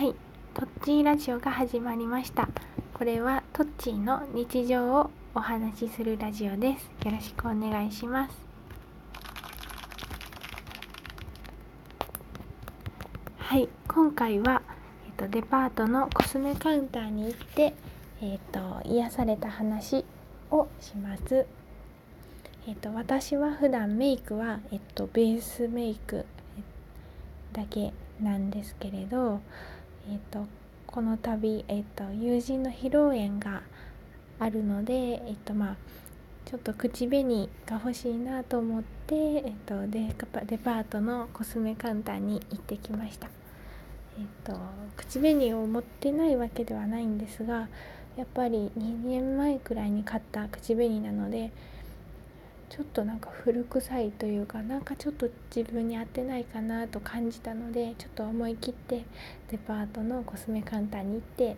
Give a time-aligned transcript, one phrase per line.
[0.00, 0.14] はい。
[0.54, 2.48] トッチーラジオが始まりました。
[2.94, 6.90] これはトッチーの日常をお話しするラジオです。
[7.04, 8.34] よろしくお願いします。
[13.36, 13.68] はい。
[13.88, 14.62] 今回は、
[15.06, 17.74] えっと、デパートのコスメカウンターに行って
[18.22, 20.06] えっと癒された話
[20.50, 21.46] をします。
[22.66, 26.24] えっと、私は普段メイクは、えっと、ベースメイク
[27.52, 29.40] だけなんですけれど、
[30.10, 30.46] えっと、
[30.86, 33.62] この度、えっと、友人の披露宴が
[34.40, 34.92] あるので、
[35.26, 35.76] えっとまあ、
[36.44, 40.12] ちょっと口紅が欲しいなと思って、えっと、デ
[40.46, 43.28] デパートのコスメカウンターに行ってきました。
[44.18, 44.58] えっと、
[44.96, 47.68] 口紅を持ってないわけではないんですが
[48.16, 51.52] やっぱり2年前くらいに買った口紅なので
[52.70, 59.04] ちょっとなんか古臭いというかなんかちょっと自分に合ってないかなと感じたのでちょっと思い切って
[59.50, 61.56] デパートのコスメカウンターに行って、えっ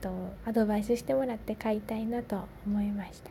[0.00, 0.10] と、
[0.46, 3.30] アドバイスしてもらって買いたいなと思いました。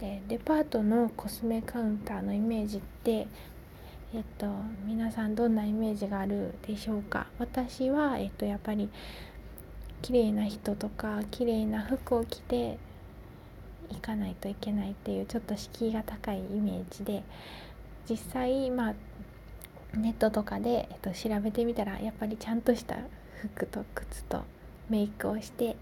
[0.00, 3.28] でデパートのコスメカウンターのイメージって
[4.14, 4.46] えっと
[4.86, 7.26] 皆さんどんなイメージがあるでしょうか？
[7.38, 8.88] 私は、えっと、やっぱり
[10.02, 12.78] 綺麗な人とか綺麗な服を着て
[13.90, 17.22] 行かないといけないっていうちょっと敷居が高いイメージで
[18.08, 18.94] 実際まあ
[19.96, 22.96] ネットとかで、えっと、調べてみたらやっぱりちゃんとした
[23.40, 24.42] 服と靴と
[24.88, 25.76] メイクをして行っ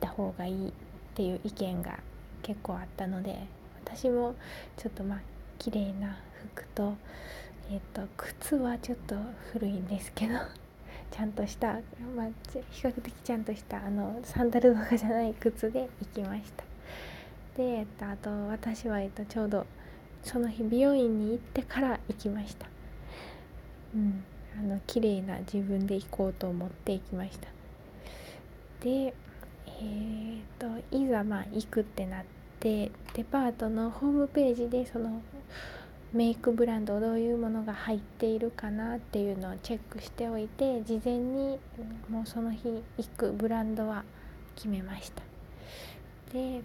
[0.00, 0.72] た方がいいっ
[1.14, 1.98] ていう意見が
[2.42, 3.38] 結構あったので
[3.84, 4.34] 私も
[4.76, 5.18] ちょっとまあ
[5.58, 6.16] 綺麗な
[6.54, 6.94] 服と,、
[7.70, 9.16] えっと靴はちょっと
[9.52, 10.34] 古いんですけど
[11.10, 11.74] ちゃんとした、
[12.16, 12.26] まあ、
[12.70, 16.75] 比較的ちゃんとしたあのサンダルとかじゃない靴で行きました。
[17.56, 19.66] で、えっと、あと私は、えっと、ちょうど
[20.22, 22.66] その日美容院に行ってから行きました。
[23.94, 24.24] うん
[24.58, 27.48] あの綺麗な自分で行こうと思って行きました。
[28.80, 29.14] で
[29.66, 32.24] えー、っといざまあ行くってなっ
[32.60, 35.20] てデパートのホームページでその
[36.12, 41.58] メイクブランドどういうものが入っているかなっていうのをチェックしておいて事前に
[42.08, 44.04] もうその日行くブランドは
[44.54, 45.35] 決めました。
[46.32, 46.62] で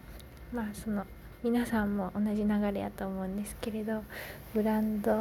[0.53, 1.05] まあその
[1.43, 4.03] 皆さんも同じ流れやと思うんですけれど
[4.53, 5.15] ブランド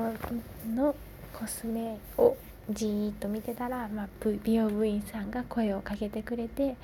[0.75, 0.95] の
[1.33, 2.37] コスメを
[2.69, 4.09] じーっと見てたら、まあ、
[4.45, 6.77] 美容部員さんが声をかけてくれて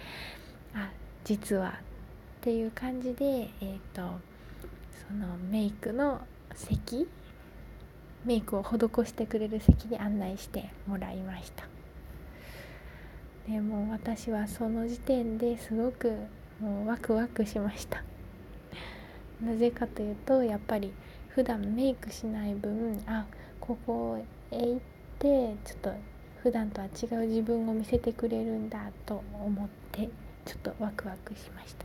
[0.75, 0.91] あ
[1.25, 1.73] 実はっ
[2.41, 4.03] ていう感じで、えーと、
[5.09, 6.21] そのメイクの
[6.55, 7.09] 席
[8.25, 11.65] メイクを施してくれる席に案内してもらいました。
[13.49, 16.13] でも私はその時点ですごく
[16.61, 18.03] もうワクワクしました。
[19.43, 20.93] なぜかというとやっぱり
[21.29, 23.27] 普段メイクしない分あ
[23.61, 24.19] ここ
[24.51, 24.81] へ行っ
[25.19, 25.93] てちょっと
[26.43, 30.09] 普段とは違う自分を見せてくれるんだと思って
[30.47, 31.85] ちょっとワクワクしました。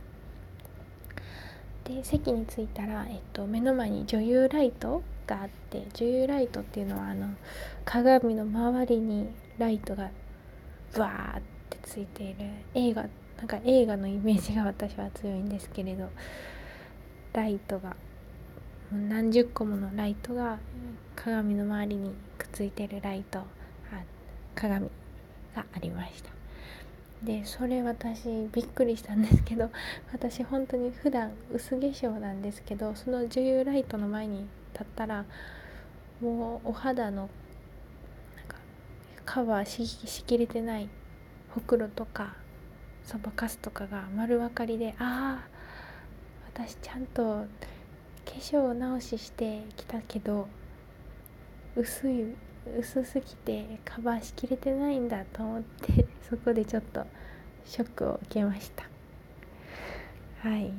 [1.84, 7.28] で席に着いたら、えっと、目の前に女優ライトがあって女優ライトっていうのはあの
[7.84, 9.28] 鏡の周りに
[9.58, 10.10] ライトが
[10.96, 13.06] バーってついている映画
[13.42, 16.08] なんか映画のイメージが私は強いんですけれど
[17.32, 17.96] ライトが
[18.92, 20.60] 何十個ものライトが
[21.16, 23.40] 鏡の周りにくっついてるライト
[24.54, 24.88] 鏡
[25.56, 26.30] がありました。
[27.24, 29.70] でそれ私びっくりしたんですけど
[30.12, 35.24] 私本当に普段薄化粧なんですけどその女優ライトの前に立ったら
[36.20, 37.28] もうお肌の
[38.36, 38.56] なんか
[39.24, 40.88] カバーししきれてない
[41.50, 42.36] ほくろとか
[43.06, 45.48] そばかすとかが丸分かりでああ
[46.54, 47.46] 私ちゃんと
[48.24, 50.48] 化粧直ししてきたけど
[51.76, 52.34] 薄い
[52.78, 57.04] 薄すぎてカバーしきれてないんだと思って そこでちょっと
[57.64, 58.88] ショックを受けました。
[60.48, 60.72] はい。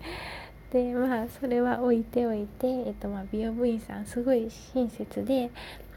[0.70, 5.50] でまあそれは置いておいて、えっとまあ、美容部員さんすごい親切で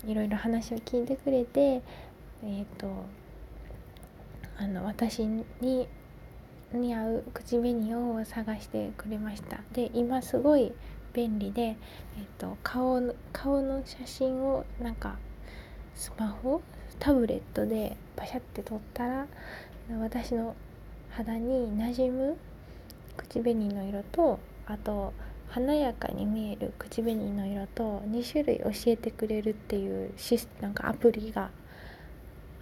[0.06, 1.82] いろいろ話を聞いてくれて
[2.44, 3.06] えっと
[4.58, 5.46] あの私に
[6.74, 9.60] に合う口紅を探してくれました。
[9.74, 10.74] で今すごい
[11.14, 11.78] 便利で、えっ
[12.38, 15.18] と、顔の顔の写真をなんか
[15.96, 16.62] スマホ
[17.00, 19.28] タブレットでパシャって撮ったら
[20.02, 20.56] 私の
[21.10, 22.38] 肌になじむ
[23.16, 25.14] 口紅の色とあと
[25.48, 31.50] 華やかに見える口紅の色と2種類教えてくれるっていうシスなんかアプリが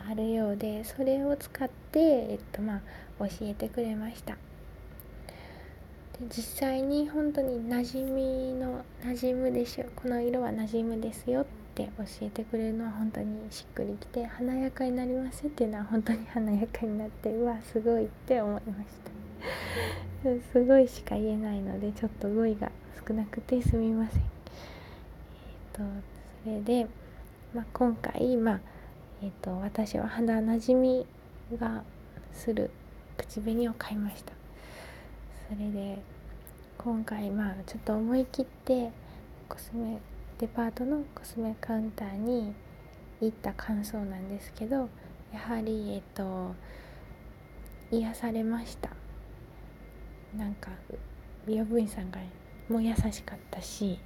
[0.09, 2.81] あるようでそれを使って、えっとま
[3.19, 4.33] あ、教えてくれました。
[4.33, 19.13] で実際に本当に馴染みの馴染むでしょこの色は馴染むですよって教えてくれるのは本当にしっくりきて華やかになりますっていうのは本当に華やかになってうわすごいって思いました。
[20.53, 22.71] すごいしか言えないのでちょっと語彙が
[23.07, 24.21] 少なくてすみません。
[24.21, 25.83] えっ、ー、と
[26.43, 26.87] それで、
[27.53, 28.72] まあ、今回まあ
[29.23, 31.05] え、ー、と私は肌なじみ
[31.57, 31.83] が
[32.33, 32.69] する
[33.17, 34.33] 口紅を買いました。
[35.49, 36.01] それで
[36.77, 38.91] 今回まあちょっと思い切って
[39.47, 39.99] コスメ
[40.39, 42.53] デパートのコスメカウンターに
[43.21, 44.89] 行った感想なんですけど
[45.31, 46.53] やはりえっと
[47.91, 48.89] 癒されました。
[50.37, 50.71] なんか
[51.47, 52.19] 美容部員さんが
[52.67, 53.99] もう優しかったし、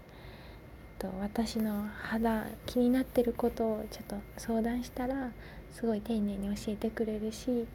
[1.00, 5.32] と、私の肌気になってることをちょっと相談したら
[5.74, 7.66] すごい丁寧に教えてくれるし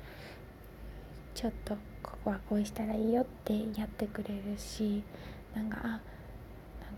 [1.34, 5.02] ちょっとここはこうしたらいいよってやってくれるし
[5.54, 5.98] なんかあなん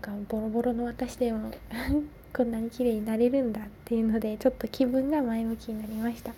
[0.01, 1.51] かボロボロの私でも
[2.33, 6.33] こんなに綺麗になれるんだっていうのでちょっと気分が前向きになりました。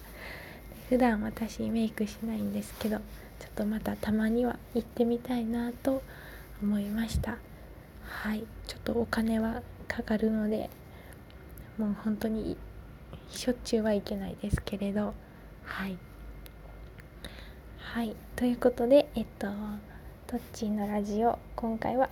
[0.89, 3.03] 普段私メイクしないんですけどちょ
[3.47, 6.01] っとまたたまには行ってみたいなと
[6.61, 7.37] 思いました。
[8.03, 10.69] はいちょっとお金はかかるので
[11.77, 12.57] もう本当に
[13.29, 15.13] しょっちゅうはいけないですけれど
[15.63, 15.97] はい。
[17.77, 18.15] はい。
[18.35, 19.47] ということでえっと
[20.27, 22.09] トッチーのラジオ今回は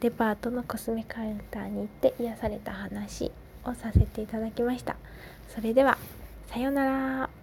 [0.00, 3.32] デパートのコスメカウンターに行って癒された話
[3.64, 4.96] をさせていただきました。
[5.48, 5.98] それでは
[6.48, 7.33] さようなら。